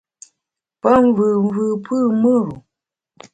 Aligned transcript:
Pe 0.81 0.91
mvùùmvù 1.05 1.65
po 1.85 1.95
mùr-u. 2.21 2.55